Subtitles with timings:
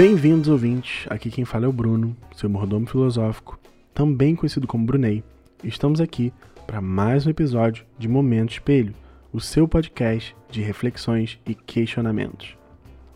[0.00, 1.06] Bem-vindos, ouvintes.
[1.10, 3.60] Aqui quem fala é o Bruno, seu mordomo filosófico,
[3.92, 5.22] também conhecido como Brunei.
[5.62, 6.32] Estamos aqui
[6.66, 8.94] para mais um episódio de Momento Espelho,
[9.30, 12.56] o seu podcast de reflexões e questionamentos.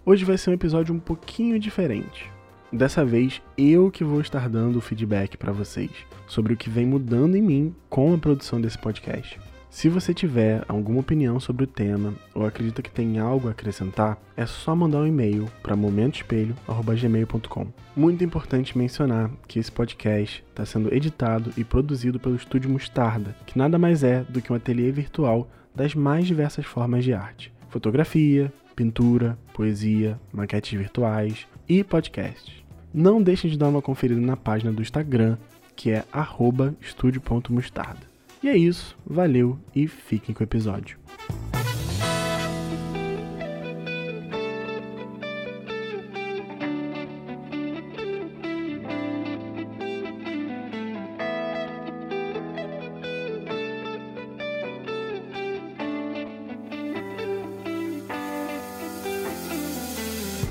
[0.05, 2.31] Hoje vai ser um episódio um pouquinho diferente.
[2.71, 5.91] Dessa vez, eu que vou estar dando o feedback para vocês
[6.27, 9.41] sobre o que vem mudando em mim com a produção desse podcast.
[9.75, 14.17] Se você tiver alguma opinião sobre o tema ou acredita que tem algo a acrescentar,
[14.37, 17.67] é só mandar um e-mail para momentoespelho.gmail.com.
[17.97, 23.59] Muito importante mencionar que esse podcast está sendo editado e produzido pelo Estúdio Mostarda, que
[23.59, 28.53] nada mais é do que um ateliê virtual das mais diversas formas de arte: fotografia,
[28.77, 32.63] pintura, poesia, maquetes virtuais e podcasts.
[32.95, 35.37] Não deixem de dar uma conferida na página do Instagram,
[35.75, 36.05] que é
[36.81, 38.14] estúdio.mostarda.
[38.45, 40.99] E é isso, valeu e fiquem com o episódio.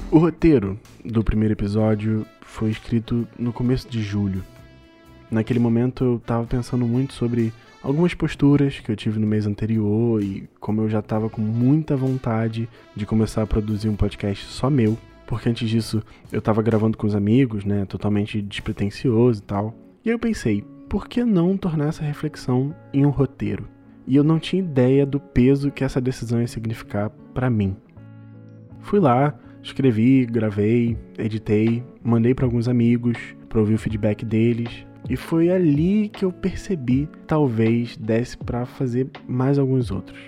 [0.09, 4.43] O roteiro do primeiro episódio foi escrito no começo de julho.
[5.29, 10.23] Naquele momento eu estava pensando muito sobre algumas posturas que eu tive no mês anterior
[10.23, 14.69] e como eu já estava com muita vontade de começar a produzir um podcast só
[14.69, 19.75] meu, porque antes disso eu estava gravando com os amigos, né, totalmente despretensioso e tal.
[20.03, 23.67] E aí eu pensei, por que não tornar essa reflexão em um roteiro?
[24.07, 27.75] E eu não tinha ideia do peso que essa decisão ia significar para mim.
[28.79, 35.15] Fui lá, escrevi, gravei, editei, mandei para alguns amigos para ouvir o feedback deles e
[35.15, 40.19] foi ali que eu percebi, talvez desse para fazer mais alguns outros.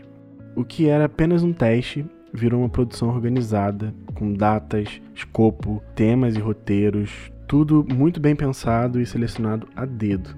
[0.55, 6.39] O que era apenas um teste virou uma produção organizada, com datas, escopo, temas e
[6.39, 10.35] roteiros, tudo muito bem pensado e selecionado a dedo.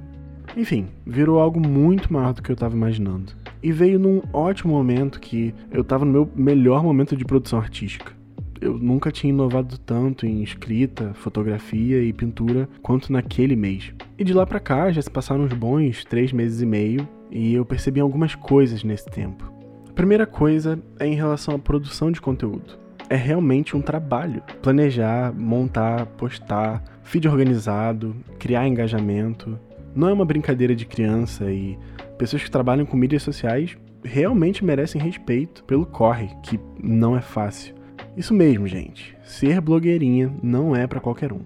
[0.55, 3.33] Enfim, virou algo muito maior do que eu estava imaginando.
[3.61, 8.16] E veio num ótimo momento que eu estava no meu melhor momento de produção artística
[8.61, 13.93] eu nunca tinha inovado tanto em escrita, fotografia e pintura quanto naquele mês.
[14.17, 17.53] E de lá para cá já se passaram uns bons três meses e meio e
[17.53, 19.51] eu percebi algumas coisas nesse tempo.
[19.89, 22.77] A primeira coisa é em relação à produção de conteúdo.
[23.09, 24.43] É realmente um trabalho.
[24.61, 29.57] Planejar, montar, postar, feed organizado, criar engajamento.
[29.95, 31.77] Não é uma brincadeira de criança e
[32.17, 37.76] pessoas que trabalham com mídias sociais realmente merecem respeito pelo corre, que não é fácil.
[38.17, 39.15] Isso mesmo, gente.
[39.23, 41.41] Ser blogueirinha não é para qualquer um.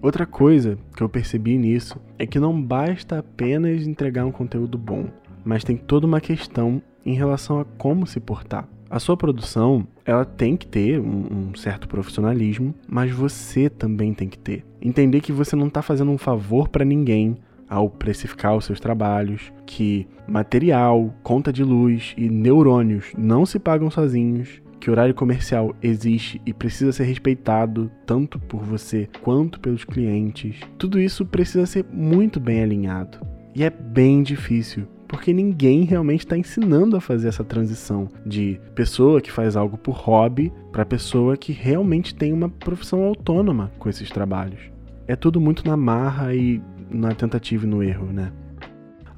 [0.00, 5.08] Outra coisa que eu percebi nisso é que não basta apenas entregar um conteúdo bom,
[5.44, 8.66] mas tem toda uma questão em relação a como se portar.
[8.88, 14.30] A sua produção, ela tem que ter um, um certo profissionalismo, mas você também tem
[14.30, 14.64] que ter.
[14.80, 17.36] Entender que você não está fazendo um favor para ninguém
[17.68, 23.90] ao precificar os seus trabalhos, que material, conta de luz e neurônios não se pagam
[23.90, 30.56] sozinhos que horário comercial existe e precisa ser respeitado tanto por você quanto pelos clientes,
[30.78, 33.18] tudo isso precisa ser muito bem alinhado.
[33.54, 39.20] E é bem difícil, porque ninguém realmente está ensinando a fazer essa transição de pessoa
[39.20, 44.10] que faz algo por hobby para pessoa que realmente tem uma profissão autônoma com esses
[44.10, 44.60] trabalhos.
[45.06, 48.30] É tudo muito na marra e na tentativa e no erro, né?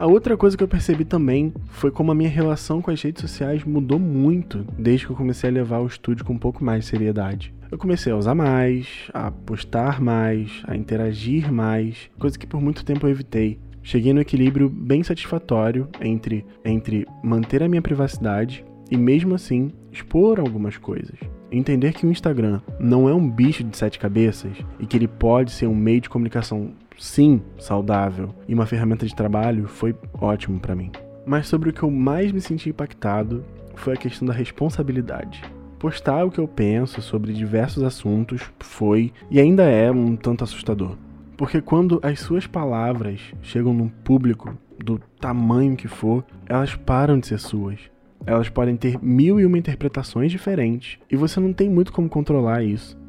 [0.01, 3.21] A outra coisa que eu percebi também foi como a minha relação com as redes
[3.21, 6.85] sociais mudou muito desde que eu comecei a levar o estúdio com um pouco mais
[6.85, 7.53] de seriedade.
[7.71, 12.83] Eu comecei a usar mais, a postar mais, a interagir mais, coisa que por muito
[12.83, 13.61] tempo eu evitei.
[13.83, 20.41] Cheguei no equilíbrio bem satisfatório entre, entre manter a minha privacidade e, mesmo assim, expor
[20.41, 21.19] algumas coisas.
[21.53, 25.51] Entender que o Instagram não é um bicho de sete cabeças e que ele pode
[25.51, 30.77] ser um meio de comunicação sim, saudável e uma ferramenta de trabalho foi ótimo para
[30.77, 30.93] mim.
[31.25, 33.43] Mas sobre o que eu mais me senti impactado
[33.75, 35.43] foi a questão da responsabilidade.
[35.79, 40.97] Postar o que eu penso sobre diversos assuntos foi e ainda é um tanto assustador.
[41.39, 47.29] Porque quando as suas palavras chegam num público do tamanho que for, elas param de
[47.29, 47.81] ser suas.
[48.27, 52.63] Elas podem ter mil e uma interpretações diferentes e você não tem muito como controlar
[52.63, 53.00] isso.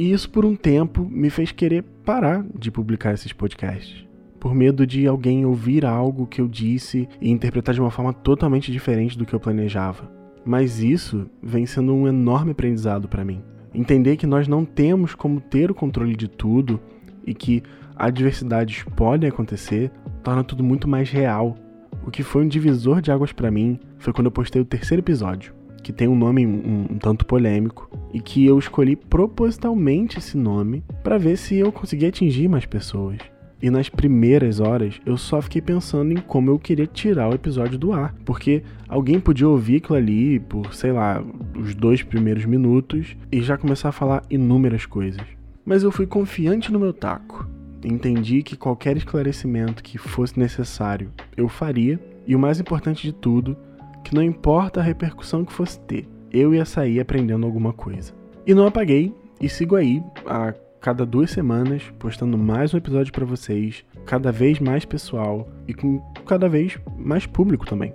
[0.00, 4.06] E isso por um tempo me fez querer parar de publicar esses podcasts.
[4.40, 8.72] Por medo de alguém ouvir algo que eu disse e interpretar de uma forma totalmente
[8.72, 10.10] diferente do que eu planejava.
[10.42, 13.42] Mas isso vem sendo um enorme aprendizado para mim.
[13.74, 16.80] Entender que nós não temos como ter o controle de tudo
[17.26, 17.62] e que
[17.94, 19.90] adversidades podem acontecer
[20.22, 21.58] torna tudo muito mais real.
[22.06, 25.02] O que foi um divisor de águas para mim foi quando eu postei o terceiro
[25.02, 25.52] episódio,
[25.82, 30.82] que tem um nome um, um tanto polêmico, e que eu escolhi propositalmente esse nome
[31.02, 33.18] para ver se eu conseguia atingir mais pessoas.
[33.62, 37.78] E nas primeiras horas eu só fiquei pensando em como eu queria tirar o episódio
[37.78, 41.22] do ar, porque alguém podia ouvir aquilo ali por, sei lá,
[41.54, 45.26] os dois primeiros minutos e já começar a falar inúmeras coisas.
[45.64, 47.46] Mas eu fui confiante no meu taco.
[47.84, 53.56] Entendi que qualquer esclarecimento que fosse necessário eu faria, e o mais importante de tudo,
[54.04, 58.12] que não importa a repercussão que fosse ter, eu ia sair aprendendo alguma coisa.
[58.46, 63.26] E não apaguei e sigo aí a cada duas semanas, postando mais um episódio para
[63.26, 67.92] vocês, cada vez mais pessoal e com cada vez mais público também.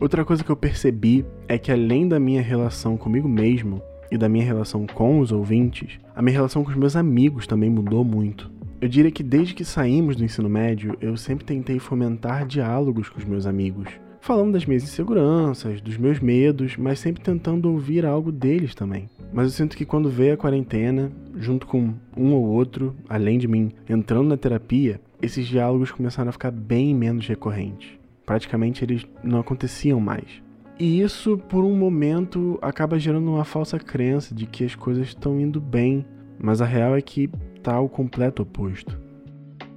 [0.00, 4.28] Outra coisa que eu percebi é que além da minha relação comigo mesmo e da
[4.28, 8.50] minha relação com os ouvintes, a minha relação com os meus amigos também mudou muito.
[8.80, 13.18] Eu diria que desde que saímos do ensino médio, eu sempre tentei fomentar diálogos com
[13.20, 13.88] os meus amigos,
[14.22, 19.10] falando das minhas inseguranças, dos meus medos, mas sempre tentando ouvir algo deles também.
[19.32, 23.48] Mas eu sinto que quando veio a quarentena, junto com um ou outro, além de
[23.48, 27.90] mim, entrando na terapia, esses diálogos começaram a ficar bem menos recorrentes.
[28.24, 30.40] Praticamente eles não aconteciam mais.
[30.78, 35.40] E isso, por um momento, acaba gerando uma falsa crença de que as coisas estão
[35.40, 36.06] indo bem,
[36.38, 37.28] mas a real é que
[37.60, 38.96] tá o completo oposto.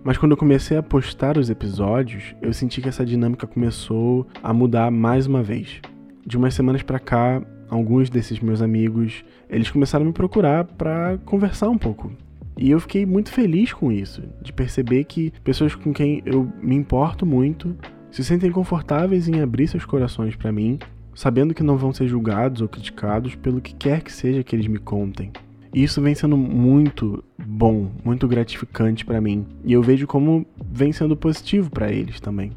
[0.06, 4.54] Mas quando eu comecei a postar os episódios, eu senti que essa dinâmica começou a
[4.54, 5.82] mudar mais uma vez.
[6.24, 11.18] De umas semanas para cá, alguns desses meus amigos, eles começaram a me procurar para
[11.26, 12.12] conversar um pouco.
[12.56, 16.76] E eu fiquei muito feliz com isso, de perceber que pessoas com quem eu me
[16.76, 17.76] importo muito
[18.12, 20.78] se sentem confortáveis em abrir seus corações para mim,
[21.16, 24.68] sabendo que não vão ser julgados ou criticados pelo que quer que seja que eles
[24.68, 25.32] me contem.
[25.76, 30.94] E isso vem sendo muito bom, muito gratificante para mim, e eu vejo como vem
[30.94, 32.54] sendo positivo para eles também.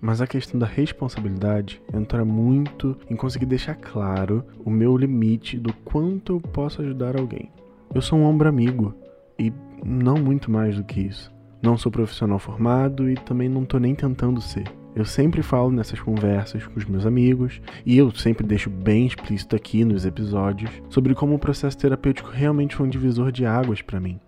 [0.00, 5.72] Mas a questão da responsabilidade entra muito em conseguir deixar claro o meu limite do
[5.84, 7.48] quanto eu posso ajudar alguém.
[7.94, 8.92] Eu sou um ombro amigo
[9.38, 9.52] e
[9.84, 11.32] não muito mais do que isso.
[11.62, 14.64] Não sou profissional formado e também não tô nem tentando ser.
[14.98, 19.54] Eu sempre falo nessas conversas com os meus amigos e eu sempre deixo bem explícito
[19.54, 24.00] aqui nos episódios sobre como o processo terapêutico realmente foi um divisor de águas para
[24.00, 24.18] mim.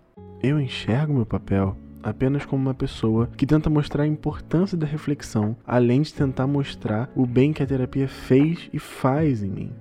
[0.41, 5.57] Eu enxergo meu papel apenas como uma pessoa que tenta mostrar a importância da reflexão,
[5.67, 9.73] além de tentar mostrar o bem que a terapia fez e faz em mim.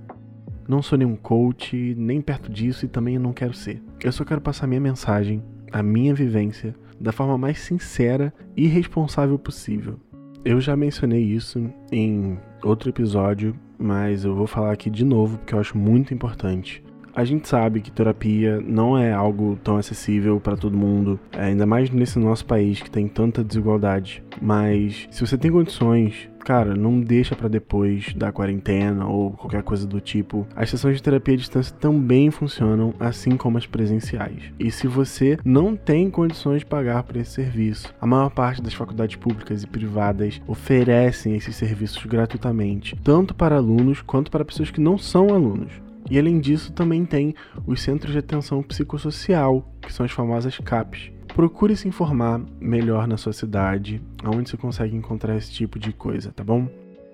[0.66, 3.80] Não sou nenhum coach, nem perto disso e também não quero ser.
[4.02, 5.40] Eu só quero passar minha mensagem,
[5.70, 10.00] a minha vivência, da forma mais sincera e responsável possível.
[10.42, 15.54] Eu já mencionei isso em outro episódio, mas eu vou falar aqui de novo porque
[15.54, 16.82] eu acho muito importante.
[17.20, 21.90] A gente sabe que terapia não é algo tão acessível para todo mundo, ainda mais
[21.90, 24.24] nesse nosso país que tem tanta desigualdade.
[24.40, 29.86] Mas se você tem condições, cara, não deixa para depois da quarentena ou qualquer coisa
[29.86, 30.46] do tipo.
[30.56, 34.42] As sessões de terapia à distância também funcionam, assim como as presenciais.
[34.58, 38.72] E se você não tem condições de pagar por esse serviço, a maior parte das
[38.72, 44.80] faculdades públicas e privadas oferecem esses serviços gratuitamente, tanto para alunos quanto para pessoas que
[44.80, 45.89] não são alunos.
[46.10, 47.34] E além disso, também tem
[47.64, 51.12] os Centros de Atenção Psicossocial, que são as famosas CAPs.
[51.28, 56.32] Procure se informar melhor na sua cidade, onde você consegue encontrar esse tipo de coisa,
[56.32, 56.68] tá bom?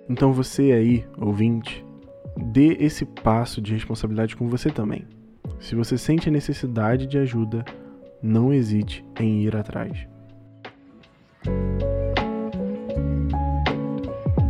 [0.08, 1.84] Então você aí, ouvinte,
[2.36, 5.04] dê esse passo de responsabilidade com você também.
[5.60, 7.64] Se você sente a necessidade de ajuda,
[8.22, 10.06] não hesite em ir atrás.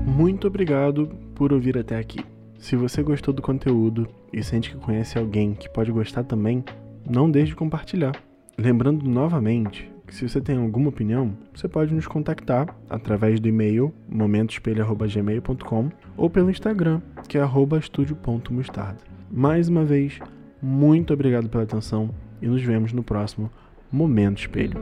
[0.06, 2.20] Muito obrigado por ouvir até aqui.
[2.58, 6.64] Se você gostou do conteúdo e sente que conhece alguém que pode gostar também,
[7.08, 8.12] não deixe de compartilhar.
[8.58, 13.92] Lembrando novamente que se você tem alguma opinião, você pode nos contactar através do e-mail
[14.08, 17.44] momentoespelho.gmail.com ou pelo Instagram, que é
[17.78, 18.98] estúdio.mostarda.
[19.30, 20.18] Mais uma vez,
[20.62, 22.10] muito obrigado pela atenção
[22.40, 23.50] e nos vemos no próximo
[23.90, 24.80] Momento Espelho.